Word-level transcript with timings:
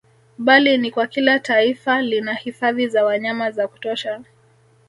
Bali 0.37 0.77
ni 0.77 0.91
kwa 0.91 1.07
kila 1.07 1.39
taifa 1.39 2.01
lina 2.01 2.33
hifadhi 2.33 2.87
za 2.87 3.05
wanyama 3.05 3.51
za 3.51 3.67
kutosha 3.67 4.21